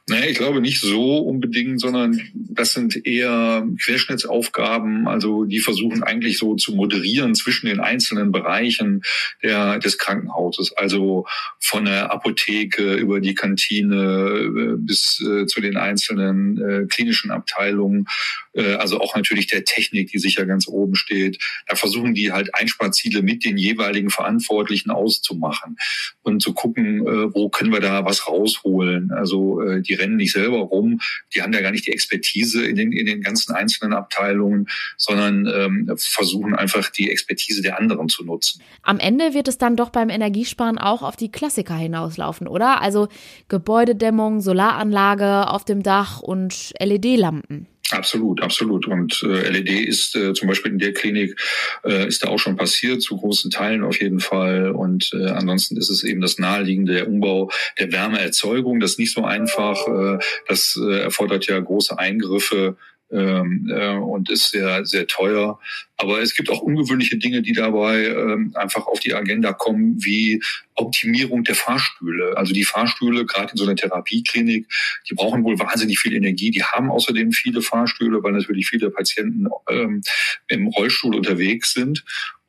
Nee, 0.10 0.28
ich 0.28 0.38
glaube 0.38 0.60
nicht 0.60 0.82
so 0.82 1.20
unbedingt, 1.20 1.80
sondern 1.80 2.20
das 2.34 2.74
sind 2.74 3.06
eher 3.06 3.66
Querschnittsaufgaben. 3.82 5.08
Also 5.08 5.46
die 5.46 5.60
versuchen 5.60 6.04
eigentlich 6.04 6.38
so 6.38 6.56
zu 6.56 6.76
moderieren 6.76 7.36
zwischen 7.36 7.68
den 7.68 7.80
einzelnen 7.80 8.32
Bereichen 8.32 9.04
der, 9.42 9.80
des 9.80 9.98
Krankenhauses. 9.98 10.74
Also 10.74 11.26
von 11.60 11.86
der 11.86 12.12
Apotheke 12.12 12.96
über 12.96 13.22
die 13.22 13.36
Kantine 13.36 13.96
äh, 13.96 14.76
bis 14.78 15.22
äh, 15.22 15.46
zu 15.46 15.62
den 15.62 15.78
einzelnen 15.78 16.58
äh, 16.58 16.86
klinischen 16.88 17.32
Abteilungen. 17.32 18.06
Äh, 18.54 18.74
also 18.76 19.00
auch 19.00 19.16
natürlich 19.16 19.48
der 19.48 19.64
Technik, 19.64 20.12
die 20.12 20.20
sicher 20.20 20.46
ganz 20.46 20.68
oben 20.68 20.96
steht. 20.96 21.42
Da 21.68 21.76
versuchen 21.76 22.14
die 22.14 22.32
halt 22.32 22.54
Einsparziele 22.54 23.22
mit 23.22 23.46
den 23.46 23.58
jeweiligen 23.58 24.10
Verantwortlichen 24.10 24.92
auszumachen 24.92 25.78
und 26.22 26.42
zu 26.42 26.54
gucken, 26.54 27.08
äh, 27.08 27.34
wo 27.34 27.50
können 27.50 27.72
wir 27.72 27.80
da 27.80 28.04
was 28.06 28.28
rausholen. 28.28 29.12
Also 29.12 29.53
äh, 29.62 29.82
die 29.82 29.94
rennen 29.94 30.18
nicht 30.18 30.34
selber 30.34 30.60
rum, 30.60 31.00
die 31.34 31.42
haben 31.42 31.54
ja 31.54 31.62
gar 31.62 31.72
nicht 31.72 31.88
die 31.88 31.92
Expertise 31.92 32.66
in 32.66 32.76
den, 32.76 32.92
in 32.92 33.06
den 33.06 33.22
ganzen 33.22 33.54
einzelnen 33.54 33.94
Abteilungen, 33.94 34.68
sondern 34.98 35.48
ähm, 35.48 35.92
versuchen 35.98 36.56
einfach 36.56 36.90
die 36.90 37.10
Expertise 37.10 37.62
der 37.62 37.80
anderen 37.80 38.10
zu 38.10 38.24
nutzen. 38.24 38.62
Am 38.82 39.00
Ende 39.00 39.34
wird 39.34 39.48
es 39.48 39.58
dann 39.58 39.76
doch 39.76 39.90
beim 39.90 40.10
Energiesparen 40.10 40.78
auch 40.78 41.02
auf 41.02 41.16
die 41.16 41.32
Klassiker 41.32 41.76
hinauslaufen, 41.76 42.48
oder? 42.48 42.82
Also 42.82 43.08
Gebäudedämmung, 43.48 44.42
Solaranlage 44.42 45.50
auf 45.50 45.66
dem 45.66 45.84
Dach 45.84 46.22
und 46.22 46.74
LED-Lampen. 46.80 47.68
Absolut, 47.94 48.42
absolut. 48.42 48.88
Und 48.88 49.24
äh, 49.24 49.50
LED 49.50 49.70
ist 49.88 50.16
äh, 50.16 50.34
zum 50.34 50.48
Beispiel 50.48 50.72
in 50.72 50.80
der 50.80 50.94
Klinik 50.94 51.40
äh, 51.84 52.08
ist 52.08 52.24
da 52.24 52.30
auch 52.30 52.40
schon 52.40 52.56
passiert, 52.56 53.02
zu 53.02 53.18
großen 53.18 53.52
Teilen 53.52 53.84
auf 53.84 54.02
jeden 54.02 54.20
Fall. 54.20 54.72
Und 54.72 55.12
äh, 55.14 55.28
ansonsten 55.28 55.78
ist 55.78 55.90
es 55.90 56.04
eben 56.04 56.22
das 56.22 56.40
naheliegende 56.40 56.94
der 56.94 57.08
Umbau 57.08 57.52
der 57.80 57.92
Wärmeerzeugung. 57.92 58.80
Das 58.80 58.92
ist 58.92 59.00
nicht 59.00 59.14
so 59.14 59.24
einfach. 59.24 59.88
Äh, 59.88 60.20
das 60.48 60.80
äh, 60.82 61.02
erfordert 61.02 61.46
ja 61.46 61.60
große 61.60 61.98
Eingriffe 61.98 62.78
ähm, 63.14 63.70
äh, 63.72 63.96
und 63.96 64.30
ist 64.30 64.50
sehr, 64.50 64.86
sehr 64.86 65.08
teuer. 65.08 65.60
Aber 65.98 66.22
es 66.22 66.36
gibt 66.36 66.50
auch 66.50 66.62
ungewöhnliche 66.62 67.18
Dinge, 67.18 67.42
die 67.42 67.54
dabei 67.54 68.08
ähm, 68.08 68.52
einfach 68.56 68.88
auf 68.88 69.00
die 69.00 69.14
Agenda 69.14 69.54
kommen, 69.54 70.04
wie 70.04 70.42
Optimierung 70.76 71.44
der 71.44 71.56
Fahrstühle. 71.56 72.36
Also 72.36 72.54
die 72.54 72.64
Fahrstühle, 72.64 73.26
gerade 73.26 73.52
in 73.52 73.58
so 73.58 73.64
einer 73.64 73.76
Therapieklinik, 73.76 74.68
die 75.10 75.14
brauchen 75.14 75.44
wohl 75.44 75.60
wahnsinnig 75.60 76.00
viel 76.00 76.16
Energie. 76.16 76.52
Die 76.52 76.64
haben 76.64 76.90
außerdem 76.90 77.32
viele 77.32 77.62
Fahrstühle, 77.62 78.24
weil 78.24 78.34
natürlich 78.34 78.68
viele 78.68 78.90
Patienten 78.90 79.48
ähm, 79.70 80.02
im 80.48 80.68
Rollstuhl 80.68 81.16
unterwegs 81.16 81.74
sind. 81.74 82.04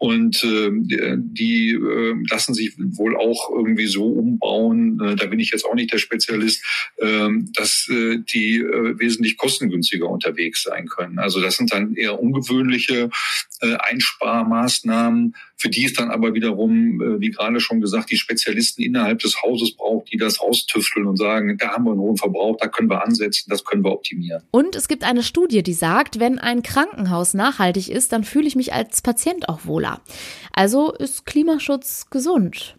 Und 0.05 0.45
äh, 0.45 0.71
die 1.17 1.71
äh, 1.71 2.15
lassen 2.29 2.53
sich 2.53 2.75
wohl 2.77 3.17
auch 3.17 3.51
irgendwie 3.51 3.87
so 3.87 4.05
umbauen, 4.05 5.01
äh, 5.01 5.17
da 5.17 5.25
bin 5.25 5.41
ich 5.41 5.51
jetzt 5.51 5.65
auch 5.65 5.75
nicht 5.75 5.95
der 5.95 5.99
Spezialist, 5.99 6.63
äh, 6.99 7.31
dass 7.55 7.89
äh, 7.89 8.19
die 8.19 8.59
äh, 8.59 8.99
wesentlich 8.99 9.39
kostengünstiger 9.39 10.07
unterwegs 10.07 10.65
sein 10.65 10.89
können. 10.89 11.19
Also 11.19 11.41
das 11.41 11.57
sind 11.57 11.73
dann 11.73 11.95
eher 11.95 12.21
ungewöhnliche 12.21 13.09
äh, 13.63 13.77
Einsparmaßnahmen, 13.77 15.37
für 15.57 15.69
die 15.69 15.85
es 15.85 15.95
dann 15.95 16.11
aber 16.11 16.35
wiederum, 16.35 17.01
äh, 17.01 17.21
wie 17.21 17.31
gerade 17.31 17.61
schon 17.61 17.81
gesagt, 17.81 18.11
die 18.11 18.17
Spezialisten 18.17 18.83
innerhalb 18.83 19.21
des 19.21 19.43
Hauses 19.43 19.77
braucht, 19.77 20.13
die 20.13 20.17
das 20.17 20.41
raustüfteln 20.41 21.07
und 21.07 21.17
sagen, 21.17 21.57
da 21.59 21.71
haben 21.71 21.85
wir 21.85 21.93
einen 21.93 22.01
hohen 22.01 22.17
Verbrauch, 22.17 22.57
da 22.59 22.69
können 22.69 22.91
wir 22.91 23.05
ansetzen, 23.05 23.51
das 23.51 23.65
können 23.65 23.85
wir 23.85 23.93
optimieren. 23.93 24.43
Und 24.51 24.77
es 24.77 24.89
gibt 24.89 25.05
eine 25.05 25.23
Studie, 25.23 25.63
die 25.63 25.73
sagt, 25.73 26.21
wenn 26.21 26.39
ein 26.39 26.63
Krankenhaus 26.63 27.35
nachhaltig 27.35 27.89
ist, 27.89 28.13
dann 28.13 28.25
fühle 28.25 28.47
ich 28.47 28.57
mich 28.57 28.73
als 28.73 29.03
Patient 29.03 29.49
auch 29.49 29.65
wohler. 29.65 30.01
Also 30.53 30.93
ist 30.93 31.27
Klimaschutz 31.27 32.11
gesund. 32.11 32.77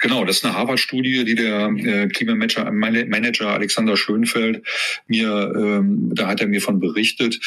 Genau, 0.00 0.24
das 0.24 0.36
ist 0.36 0.44
eine 0.44 0.54
Harvard-Studie, 0.54 1.24
die 1.24 1.34
der 1.34 1.68
äh, 1.68 2.08
Klimamanager 2.08 2.70
Manager 2.70 3.48
Alexander 3.48 3.96
Schönfeld 3.96 4.66
mir, 5.06 5.52
ähm, 5.54 6.10
da 6.14 6.28
hat 6.28 6.40
er 6.40 6.46
mir 6.46 6.62
von 6.62 6.80
berichtet. 6.80 7.38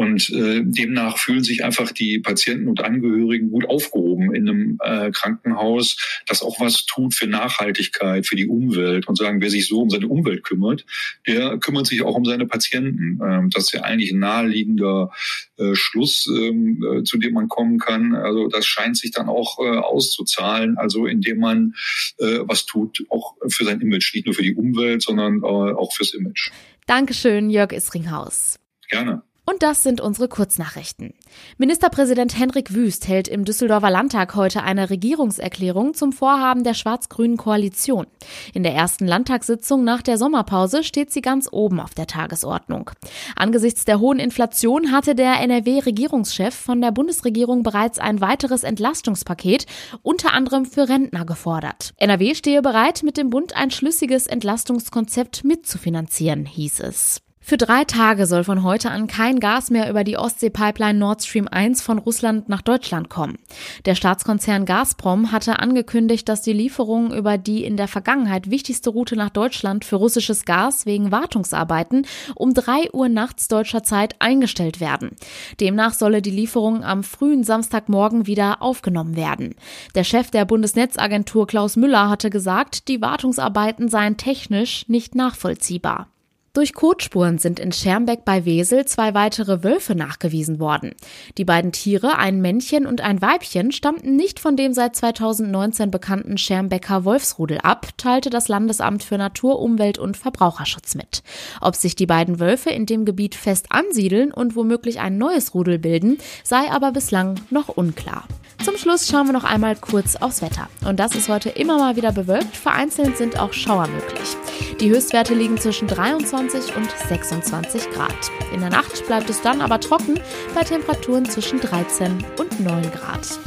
Und 0.00 0.30
äh, 0.30 0.62
demnach 0.64 1.18
fühlen 1.18 1.44
sich 1.44 1.62
einfach 1.62 1.92
die 1.92 2.20
Patienten 2.20 2.68
und 2.68 2.82
Angehörigen 2.82 3.50
gut 3.50 3.68
aufgehoben 3.68 4.34
in 4.34 4.48
einem 4.48 4.78
äh, 4.82 5.10
Krankenhaus, 5.10 6.22
das 6.26 6.40
auch 6.40 6.58
was 6.58 6.86
tut 6.86 7.14
für 7.14 7.26
Nachhaltigkeit, 7.26 8.26
für 8.26 8.34
die 8.34 8.46
Umwelt 8.46 9.08
und 9.08 9.18
sagen, 9.18 9.42
wer 9.42 9.50
sich 9.50 9.68
so 9.68 9.82
um 9.82 9.90
seine 9.90 10.08
Umwelt 10.08 10.42
kümmert, 10.42 10.86
der 11.26 11.58
kümmert 11.58 11.86
sich 11.86 12.00
auch 12.00 12.14
um 12.14 12.24
seine 12.24 12.46
Patienten. 12.46 13.20
Ähm, 13.22 13.50
das 13.50 13.64
ist 13.64 13.72
ja 13.74 13.82
eigentlich 13.82 14.10
ein 14.10 14.20
naheliegender 14.20 15.12
äh, 15.58 15.74
Schluss, 15.74 16.26
ähm, 16.34 16.82
äh, 16.82 17.02
zu 17.02 17.18
dem 17.18 17.34
man 17.34 17.48
kommen 17.48 17.78
kann. 17.78 18.14
Also 18.14 18.48
das 18.48 18.64
scheint 18.64 18.96
sich 18.96 19.10
dann 19.10 19.28
auch 19.28 19.58
äh, 19.58 19.68
auszuzahlen, 19.68 20.78
also 20.78 21.04
indem 21.04 21.40
man 21.40 21.74
äh, 22.16 22.38
was 22.44 22.64
tut, 22.64 23.04
auch 23.10 23.36
für 23.50 23.66
sein 23.66 23.82
Image, 23.82 24.14
nicht 24.14 24.24
nur 24.24 24.34
für 24.34 24.42
die 24.42 24.54
Umwelt, 24.54 25.02
sondern 25.02 25.42
äh, 25.42 25.44
auch 25.44 25.92
fürs 25.92 26.14
Image. 26.14 26.50
Dankeschön, 26.86 27.50
Jörg 27.50 27.72
Isringhaus. 27.72 28.58
Gerne. 28.88 29.24
Und 29.50 29.64
das 29.64 29.82
sind 29.82 30.00
unsere 30.00 30.28
Kurznachrichten. 30.28 31.12
Ministerpräsident 31.58 32.38
Henrik 32.38 32.72
Wüst 32.72 33.08
hält 33.08 33.26
im 33.26 33.44
Düsseldorfer 33.44 33.90
Landtag 33.90 34.36
heute 34.36 34.62
eine 34.62 34.90
Regierungserklärung 34.90 35.94
zum 35.94 36.12
Vorhaben 36.12 36.62
der 36.62 36.74
schwarz-grünen 36.74 37.36
Koalition. 37.36 38.06
In 38.54 38.62
der 38.62 38.74
ersten 38.74 39.08
Landtagssitzung 39.08 39.82
nach 39.82 40.02
der 40.02 40.18
Sommerpause 40.18 40.84
steht 40.84 41.10
sie 41.10 41.20
ganz 41.20 41.48
oben 41.50 41.80
auf 41.80 41.94
der 41.94 42.06
Tagesordnung. 42.06 42.92
Angesichts 43.34 43.84
der 43.84 43.98
hohen 43.98 44.20
Inflation 44.20 44.92
hatte 44.92 45.16
der 45.16 45.40
NRW-Regierungschef 45.40 46.54
von 46.54 46.80
der 46.80 46.92
Bundesregierung 46.92 47.64
bereits 47.64 47.98
ein 47.98 48.20
weiteres 48.20 48.62
Entlastungspaket, 48.62 49.66
unter 50.02 50.32
anderem 50.32 50.64
für 50.64 50.88
Rentner, 50.88 51.24
gefordert. 51.24 51.92
NRW 51.96 52.36
stehe 52.36 52.62
bereit, 52.62 53.02
mit 53.02 53.16
dem 53.16 53.30
Bund 53.30 53.56
ein 53.56 53.72
schlüssiges 53.72 54.28
Entlastungskonzept 54.28 55.42
mitzufinanzieren, 55.42 56.46
hieß 56.46 56.78
es. 56.80 57.20
Für 57.50 57.56
drei 57.56 57.82
Tage 57.82 58.26
soll 58.26 58.44
von 58.44 58.62
heute 58.62 58.92
an 58.92 59.08
kein 59.08 59.40
Gas 59.40 59.70
mehr 59.70 59.90
über 59.90 60.04
die 60.04 60.16
Ostsee-Pipeline 60.16 60.96
Nord 60.96 61.24
Stream 61.24 61.48
1 61.48 61.82
von 61.82 61.98
Russland 61.98 62.48
nach 62.48 62.62
Deutschland 62.62 63.08
kommen. 63.08 63.38
Der 63.86 63.96
Staatskonzern 63.96 64.66
Gazprom 64.66 65.32
hatte 65.32 65.58
angekündigt, 65.58 66.28
dass 66.28 66.42
die 66.42 66.52
Lieferungen 66.52 67.12
über 67.12 67.38
die 67.38 67.64
in 67.64 67.76
der 67.76 67.88
Vergangenheit 67.88 68.50
wichtigste 68.50 68.90
Route 68.90 69.16
nach 69.16 69.30
Deutschland 69.30 69.84
für 69.84 69.96
russisches 69.96 70.44
Gas 70.44 70.86
wegen 70.86 71.10
Wartungsarbeiten 71.10 72.06
um 72.36 72.54
drei 72.54 72.88
Uhr 72.92 73.08
nachts 73.08 73.48
deutscher 73.48 73.82
Zeit 73.82 74.14
eingestellt 74.20 74.78
werden. 74.78 75.16
Demnach 75.58 75.94
solle 75.94 76.22
die 76.22 76.30
Lieferung 76.30 76.84
am 76.84 77.02
frühen 77.02 77.42
Samstagmorgen 77.42 78.28
wieder 78.28 78.62
aufgenommen 78.62 79.16
werden. 79.16 79.56
Der 79.96 80.04
Chef 80.04 80.30
der 80.30 80.44
Bundesnetzagentur 80.44 81.48
Klaus 81.48 81.74
Müller 81.74 82.08
hatte 82.10 82.30
gesagt, 82.30 82.86
die 82.86 83.00
Wartungsarbeiten 83.00 83.88
seien 83.88 84.16
technisch 84.16 84.88
nicht 84.88 85.16
nachvollziehbar. 85.16 86.06
Durch 86.52 86.74
Kotspuren 86.74 87.38
sind 87.38 87.60
in 87.60 87.70
Schermbeck 87.70 88.24
bei 88.24 88.44
Wesel 88.44 88.84
zwei 88.84 89.14
weitere 89.14 89.62
Wölfe 89.62 89.94
nachgewiesen 89.94 90.58
worden. 90.58 90.96
Die 91.38 91.44
beiden 91.44 91.70
Tiere, 91.70 92.18
ein 92.18 92.40
Männchen 92.40 92.86
und 92.86 93.02
ein 93.02 93.22
Weibchen, 93.22 93.70
stammten 93.70 94.16
nicht 94.16 94.40
von 94.40 94.56
dem 94.56 94.72
seit 94.72 94.96
2019 94.96 95.92
bekannten 95.92 96.38
Schermbecker 96.38 97.04
Wolfsrudel 97.04 97.58
ab, 97.58 97.90
teilte 97.98 98.30
das 98.30 98.48
Landesamt 98.48 99.04
für 99.04 99.16
Natur, 99.16 99.60
Umwelt 99.60 99.98
und 99.98 100.16
Verbraucherschutz 100.16 100.96
mit. 100.96 101.22
Ob 101.60 101.76
sich 101.76 101.94
die 101.94 102.06
beiden 102.06 102.40
Wölfe 102.40 102.70
in 102.70 102.84
dem 102.84 103.04
Gebiet 103.04 103.36
fest 103.36 103.66
ansiedeln 103.70 104.32
und 104.32 104.56
womöglich 104.56 104.98
ein 104.98 105.18
neues 105.18 105.54
Rudel 105.54 105.78
bilden, 105.78 106.18
sei 106.42 106.68
aber 106.72 106.90
bislang 106.90 107.36
noch 107.50 107.68
unklar. 107.68 108.24
Zum 108.64 108.76
Schluss 108.76 109.08
schauen 109.08 109.26
wir 109.26 109.32
noch 109.32 109.44
einmal 109.44 109.76
kurz 109.76 110.16
aufs 110.16 110.42
Wetter. 110.42 110.68
Und 110.84 111.00
das 111.00 111.14
ist 111.14 111.28
heute 111.30 111.48
immer 111.48 111.78
mal 111.78 111.96
wieder 111.96 112.12
bewölkt. 112.12 112.56
Vereinzelt 112.56 113.16
sind 113.16 113.38
auch 113.38 113.54
Schauer 113.54 113.86
möglich. 113.86 114.36
Die 114.80 114.90
Höchstwerte 114.90 115.34
liegen 115.34 115.56
zwischen 115.56 115.88
23 115.88 116.39
und 116.40 116.90
26 117.08 117.90
Grad. 117.90 118.14
In 118.52 118.60
der 118.60 118.70
Nacht 118.70 119.06
bleibt 119.06 119.28
es 119.28 119.42
dann 119.42 119.60
aber 119.60 119.80
trocken 119.80 120.18
bei 120.54 120.62
Temperaturen 120.62 121.24
zwischen 121.24 121.60
13 121.60 122.24
und 122.38 122.60
9 122.60 122.82
Grad. 122.90 123.38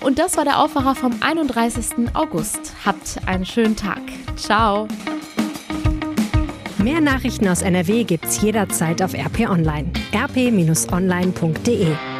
Und 0.00 0.18
das 0.18 0.36
war 0.36 0.44
der 0.44 0.58
Aufwacher 0.58 0.94
vom 0.94 1.14
31. 1.20 2.14
August. 2.14 2.72
Habt 2.84 3.18
einen 3.26 3.44
schönen 3.44 3.76
Tag. 3.76 4.00
Ciao. 4.36 4.88
Mehr 6.78 7.00
Nachrichten 7.00 7.48
aus 7.48 7.62
NRW 7.62 8.04
gibt's 8.04 8.40
jederzeit 8.40 9.02
auf 9.02 9.14
RP 9.14 9.50
Online. 9.50 9.90
rp-online.de 10.14 12.17